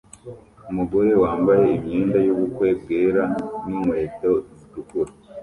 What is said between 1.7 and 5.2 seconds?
imyenda yubukwe bwera ninkweto zitukura